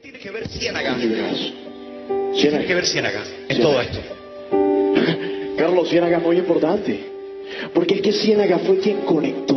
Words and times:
¿Qué 0.00 0.12
tiene 0.12 0.18
que 0.20 0.30
ver 0.30 0.48
Ciénaga? 0.48 0.94
¿Qué 0.96 1.00
Ciénaga. 1.02 1.34
tiene 2.40 2.64
que 2.66 2.74
ver 2.74 2.86
Ciénaga 2.86 3.20
en 3.48 3.56
Ciénaga. 3.56 3.62
todo 3.62 3.80
esto? 3.80 3.98
Carlos 5.58 5.88
Ciénaga 5.88 6.18
es 6.18 6.22
muy 6.22 6.36
importante, 6.36 7.00
porque 7.74 7.94
es 7.94 8.00
que 8.02 8.12
Ciénaga 8.12 8.58
fue 8.58 8.78
quien 8.78 8.98
conectó 8.98 9.56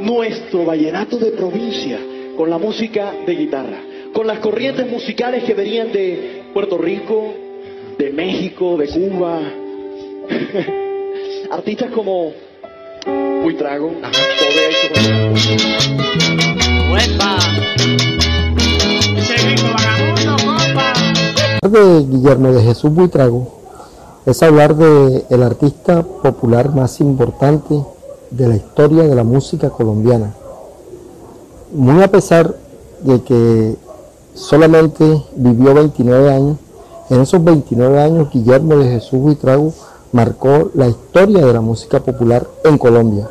nuestro 0.00 0.64
vallenato 0.64 1.18
de 1.18 1.32
provincia 1.32 1.98
con 2.36 2.48
la 2.48 2.56
música 2.56 3.12
de 3.26 3.34
guitarra, 3.34 3.80
con 4.14 4.26
las 4.26 4.38
corrientes 4.38 4.88
musicales 4.90 5.44
que 5.44 5.52
venían 5.52 5.92
de 5.92 6.42
Puerto 6.54 6.78
Rico, 6.78 7.34
de 7.98 8.10
México, 8.10 8.78
de 8.78 8.88
Cuba. 8.88 9.40
Artistas 11.50 11.90
como 11.90 12.32
Buitrago, 13.42 13.94
Ajá. 14.02 15.30
De 21.70 22.04
Guillermo 22.04 22.52
de 22.52 22.62
Jesús 22.62 22.92
Buitrago 22.92 23.46
es 24.26 24.42
hablar 24.42 24.74
de 24.74 25.24
el 25.30 25.42
artista 25.42 26.02
popular 26.02 26.74
más 26.74 27.00
importante 27.00 27.82
de 28.30 28.48
la 28.48 28.56
historia 28.56 29.04
de 29.04 29.14
la 29.14 29.24
música 29.24 29.70
colombiana. 29.70 30.34
Muy 31.72 32.02
a 32.02 32.10
pesar 32.10 32.54
de 33.02 33.22
que 33.22 33.76
solamente 34.34 35.24
vivió 35.36 35.74
29 35.74 36.32
años, 36.32 36.56
en 37.08 37.20
esos 37.20 37.42
29 37.42 38.00
años 38.00 38.30
Guillermo 38.32 38.76
de 38.76 38.90
Jesús 38.90 39.20
Buitrago 39.20 39.72
marcó 40.12 40.70
la 40.74 40.88
historia 40.88 41.46
de 41.46 41.52
la 41.52 41.60
música 41.60 42.00
popular 42.00 42.46
en 42.64 42.78
Colombia. 42.78 43.28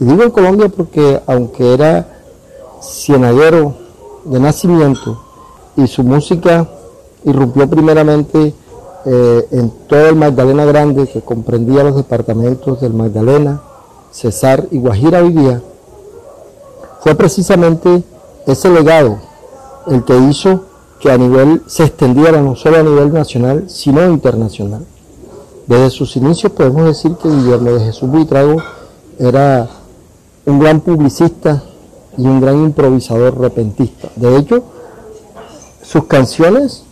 Y 0.00 0.04
digo 0.04 0.24
en 0.24 0.30
Colombia 0.30 0.68
porque 0.68 1.20
aunque 1.26 1.72
era 1.72 2.08
cienaguero 2.80 3.74
de 4.24 4.40
nacimiento 4.40 5.20
y 5.76 5.86
su 5.86 6.02
música 6.02 6.68
irrumpió 7.24 7.68
primeramente 7.68 8.54
eh, 9.06 9.48
en 9.50 9.70
todo 9.86 10.08
el 10.08 10.16
Magdalena 10.16 10.64
Grande, 10.64 11.06
que 11.06 11.20
comprendía 11.20 11.84
los 11.84 11.96
departamentos 11.96 12.80
del 12.80 12.94
Magdalena, 12.94 13.60
Cesar 14.10 14.66
y 14.70 14.78
Guajira 14.78 15.22
hoy 15.22 15.32
día, 15.32 15.60
fue 17.00 17.14
precisamente 17.14 18.02
ese 18.46 18.70
legado 18.70 19.18
el 19.86 20.04
que 20.04 20.16
hizo 20.16 20.64
que 21.00 21.10
a 21.10 21.18
nivel 21.18 21.62
se 21.66 21.84
extendiera 21.84 22.40
no 22.40 22.56
solo 22.56 22.78
a 22.78 22.82
nivel 22.82 23.12
nacional, 23.12 23.64
sino 23.68 24.08
internacional. 24.08 24.86
Desde 25.66 25.90
sus 25.90 26.16
inicios 26.16 26.52
podemos 26.52 26.86
decir 26.86 27.14
que 27.16 27.28
Guillermo 27.28 27.72
de 27.72 27.84
Jesús 27.84 28.08
Buitrago 28.08 28.56
era 29.18 29.68
un 30.46 30.58
gran 30.58 30.80
publicista 30.80 31.62
y 32.16 32.22
un 32.22 32.40
gran 32.40 32.56
improvisador 32.64 33.38
repentista. 33.38 34.08
De 34.16 34.36
hecho, 34.36 34.62
sus 35.82 36.04
canciones 36.04 36.84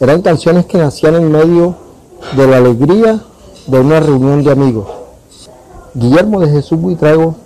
eran 0.00 0.22
canciones 0.22 0.66
que 0.66 0.78
nacían 0.78 1.14
en 1.14 1.30
medio 1.30 1.74
de 2.36 2.46
la 2.46 2.56
alegría 2.56 3.20
de 3.66 3.80
una 3.80 4.00
reunión 4.00 4.42
de 4.42 4.50
amigos. 4.50 4.86
Guillermo 5.94 6.40
de 6.40 6.48
Jesús 6.48 6.80
Buitrago 6.80 7.36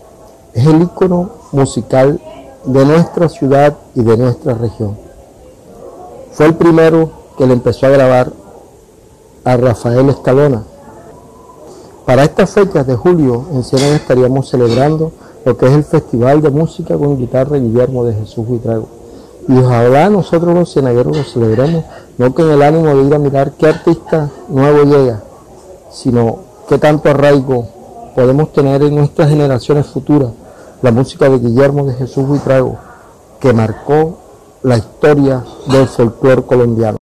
es 0.55 0.67
el 0.67 0.83
ícono 0.83 1.31
musical 1.53 2.21
de 2.65 2.85
nuestra 2.85 3.29
ciudad 3.29 3.77
y 3.95 4.03
de 4.03 4.17
nuestra 4.17 4.55
región. 4.55 4.97
Fue 6.33 6.47
el 6.47 6.55
primero 6.55 7.11
que 7.37 7.47
le 7.47 7.53
empezó 7.53 7.87
a 7.87 7.91
grabar 7.91 8.33
a 9.45 9.57
Rafael 9.57 10.09
Escalona. 10.09 10.65
Para 12.07 12.25
estas 12.25 12.51
fechas 12.51 12.87
de 12.87 12.97
julio 12.97 13.45
en 13.53 13.63
Ciénaga 13.63 13.97
estaríamos 13.97 14.49
celebrando 14.49 15.13
lo 15.45 15.57
que 15.57 15.67
es 15.67 15.73
el 15.73 15.85
Festival 15.85 16.41
de 16.41 16.51
Música 16.51 16.97
con 16.97 17.19
Guitarra 17.19 17.59
Guillermo 17.59 18.05
de 18.05 18.15
Jesús 18.15 18.47
Buitrago. 18.47 18.98
Y 19.49 19.59
ojalá 19.59 20.11
nosotros 20.11 20.55
los 20.55 20.71
cienagueros 20.71 21.17
lo 21.17 21.25
celebremos, 21.25 21.85
no 22.19 22.35
con 22.35 22.51
el 22.51 22.63
ánimo 22.63 22.95
de 22.95 23.03
ir 23.03 23.15
a 23.15 23.19
mirar 23.19 23.53
qué 23.53 23.69
artista 23.69 24.29
nuevo 24.49 24.85
llega, 24.85 25.23
sino 25.91 26.41
qué 26.69 26.77
tanto 26.77 27.09
arraigo 27.09 27.67
podemos 28.15 28.53
tener 28.53 28.83
en 28.83 28.97
nuestras 28.97 29.31
generaciones 29.31 29.87
futuras 29.87 30.33
la 30.83 30.93
música 30.93 31.31
de 31.31 31.39
Guillermo 31.39 31.87
de 31.87 31.95
Jesús 31.95 32.27
Buitrago, 32.27 32.77
que 33.41 33.53
marcó 33.55 34.19
la 34.63 34.77
historia 34.77 35.43
del 35.67 35.89
folclore 35.89 36.43
colombiano. 36.43 36.99